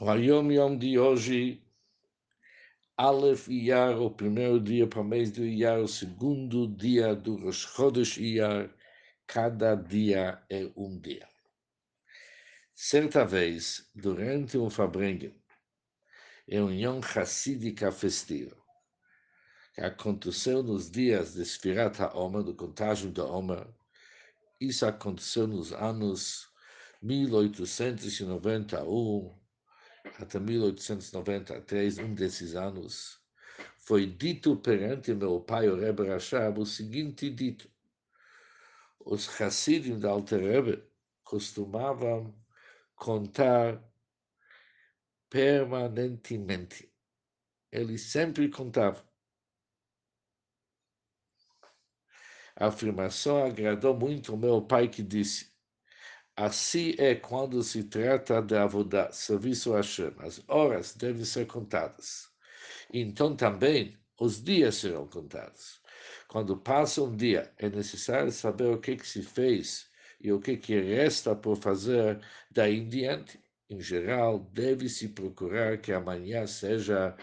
[0.00, 1.62] O Hayom Yom de hoje,
[2.96, 7.66] Aleph Iyar, o primeiro dia para o mês do Iyar, o segundo dia do Rosh
[7.74, 8.70] Chodesh Iyar,
[9.26, 11.26] cada dia é um dia.
[12.74, 15.34] Certa vez, durante um Fabrengen,
[16.48, 18.60] em Yom Hassidica festivo,
[19.74, 23.66] que aconteceu nos dias de Sfirat HaOmer, do contágio da Omer,
[24.60, 26.50] isso aconteceu nos anos
[27.00, 29.41] 1891,
[30.18, 33.20] até 1893, um desses anos,
[33.78, 37.70] foi dito perante meu pai, o Rebbe Rashab, o seguinte dito.
[39.00, 40.84] Os Hassidim da Alter Rebbe
[41.24, 42.34] costumavam
[42.94, 43.82] contar
[45.28, 46.92] permanentemente.
[47.70, 49.02] Eles sempre contavam.
[52.54, 55.51] A afirmação agradou muito meu pai que disse:
[56.36, 60.14] Assim é quando se trata de avodá, serviço a Hashem.
[60.18, 62.30] As horas devem ser contadas.
[62.92, 65.82] Então também os dias serão contados.
[66.28, 69.90] Quando passa um dia, é necessário saber o que, que se fez
[70.20, 72.18] e o que, que resta por fazer
[72.50, 73.38] daí em diante.
[73.68, 77.14] Em geral, deve-se procurar que amanhã seja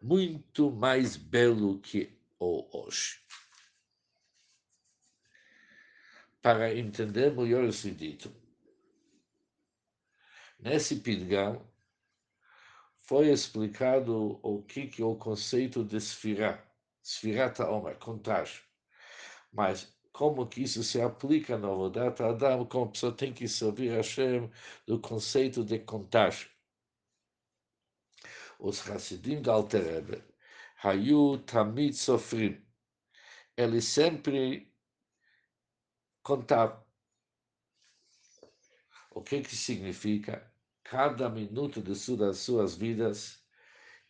[0.00, 3.20] muito mais belo que o hoje.
[6.40, 8.30] Para entender melhor esse dito,
[10.64, 11.62] Nesse Pidgam
[13.02, 16.66] foi explicado o que, que é o conceito de Sfirá,
[17.02, 18.62] Sfirata Omer, contagem.
[19.52, 23.90] Mas como que isso se aplica no Avodat Adam, como a pessoa tem que servir
[23.92, 24.50] a Hashem
[24.86, 26.48] do conceito de contagem.
[28.58, 30.24] Os Hassidim da Alterebe,
[30.82, 32.66] Hayu Tamid Sofrim,
[33.54, 34.74] eles sempre
[36.22, 36.82] contavam.
[39.10, 40.53] O que que significa?
[40.94, 43.44] Cada minuto de suas, suas vidas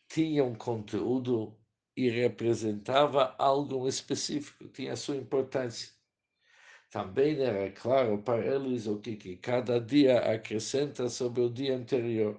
[0.06, 1.58] tinha um conteúdo
[1.96, 5.90] e representava algo específico, tinha sua importância.
[6.90, 12.38] Também era claro para eles o que, que cada dia acrescenta sobre o dia anterior.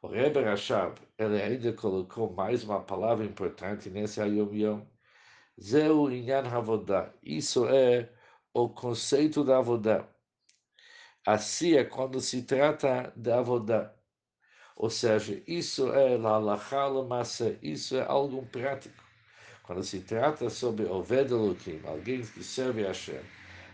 [0.00, 4.86] O Rebbe Rashab, ele ainda colocou mais uma palavra importante nesse Ayom Yom.
[5.60, 7.12] Zeu Inyan Havodá.
[7.20, 8.08] Isso é
[8.54, 10.08] o conceito da Avodá.
[11.26, 13.94] Assim é quando se trata de avodá.
[14.76, 16.38] Ou seja, isso é la
[17.08, 19.02] massa, isso é algo prático.
[19.64, 23.20] Quando se trata sobre o Vedelukim, alguém que serve a Hashem,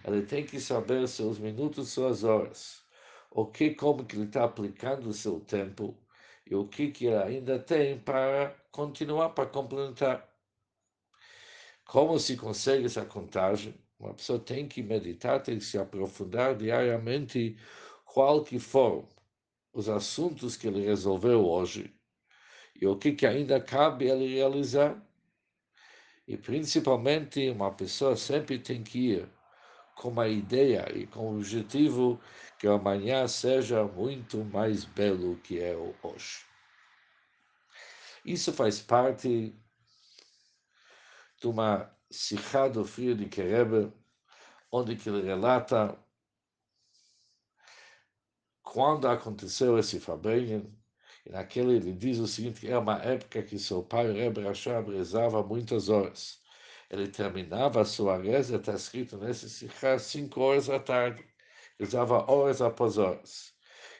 [0.05, 2.83] ele tem que saber seus minutos, suas horas,
[3.31, 5.97] o que, como que ele está aplicando o seu tempo
[6.47, 10.29] e o que, que ele ainda tem para continuar, para complementar.
[11.85, 13.75] Como se consegue essa contagem?
[13.99, 17.57] Uma pessoa tem que meditar, tem que se aprofundar diariamente
[18.05, 19.09] qual que for
[19.73, 21.95] os assuntos que ele resolveu hoje
[22.81, 25.01] e o que, que ainda cabe ele realizar.
[26.27, 29.29] E principalmente uma pessoa sempre tem que ir
[29.95, 32.21] com uma ideia e com o objetivo
[32.59, 36.45] que amanhã seja muito mais belo que é o hoje.
[38.25, 39.55] Isso faz parte
[41.41, 43.93] de uma Sichá do Frio de Querebe,
[44.71, 45.99] onde que ele relata
[48.63, 50.77] quando aconteceu esse Fabrengen,
[51.25, 54.91] e naquele ele diz o seguinte, que é uma época que seu pai, Rebbe Rashab,
[54.91, 56.43] rezava muitas horas.
[56.91, 61.25] Ele terminava a sua reza, está escrito nesse Sichá, cinco horas da tarde.
[61.79, 63.55] Rezava horas após horas.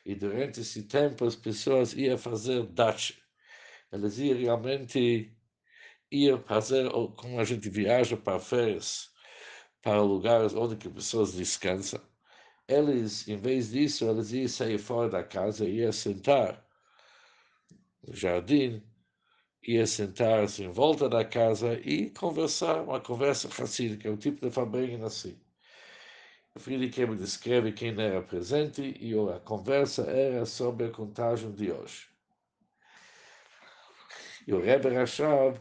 [0.05, 3.15] E durante esse tempo as pessoas iam fazer dacha.
[3.91, 5.35] Eles iam realmente
[6.15, 9.11] ir fazer, como a gente viaja para férias,
[9.83, 12.01] para lugares onde que pessoas descansam,
[12.69, 16.65] eles, em vez disso, eles iam sair fora da casa, iam sentar
[18.07, 18.83] no jardim,
[19.63, 25.05] iam sentar-se em volta da casa e conversar, uma conversa racídica, o tipo de família
[25.05, 25.39] assim.
[26.55, 31.73] O Friedrich me descreve quem era presente e a conversa era sobre a contagem de
[31.73, 32.09] hoje.
[34.47, 35.59] E o Rebbe Rashab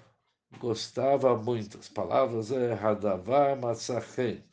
[0.59, 1.77] gostava muito.
[1.77, 4.44] As palavras é Hadavar Matzachem.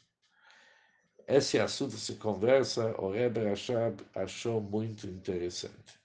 [1.26, 6.00] Esse assunto se conversa, o Rebbe Rashab achou muito interessante.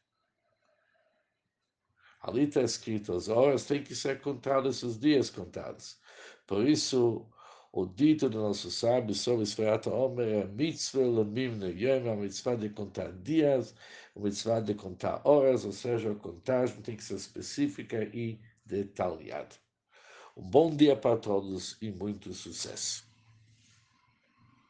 [2.22, 6.00] Ali está escrito, as horas têm que ser contadas, os dias contados.
[6.46, 7.26] Por isso,
[7.72, 11.66] o dito do nosso sábio sobre Esferata Omer é mitzvah lemimne
[12.10, 13.76] a mitzvah de contar dias,
[14.16, 19.65] a mitzvah de contar horas, ou seja, a contagem tem que ser específica e detalhada.
[20.38, 23.05] Um bom dia para todos e muito sucesso.